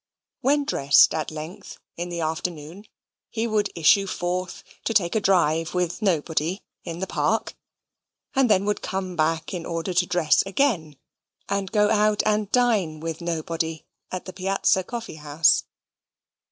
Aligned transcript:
When 0.39 0.65
dressed 0.65 1.13
at 1.13 1.29
length, 1.29 1.77
in 1.95 2.09
the 2.09 2.21
afternoon, 2.21 2.85
he 3.29 3.45
would 3.45 3.69
issue 3.75 4.07
forth 4.07 4.63
to 4.85 4.95
take 4.95 5.13
a 5.13 5.19
drive 5.19 5.75
with 5.75 6.01
nobody 6.01 6.63
in 6.83 6.97
the 7.01 7.05
Park; 7.05 7.53
and 8.33 8.49
then 8.49 8.65
would 8.65 8.81
come 8.81 9.15
back 9.15 9.53
in 9.53 9.63
order 9.63 9.93
to 9.93 10.07
dress 10.07 10.41
again 10.43 10.97
and 11.47 11.71
go 11.71 11.89
and 12.25 12.51
dine 12.51 12.99
with 12.99 13.21
nobody 13.21 13.85
at 14.11 14.25
the 14.25 14.33
Piazza 14.33 14.83
Coffee 14.83 15.17
House. 15.21 15.65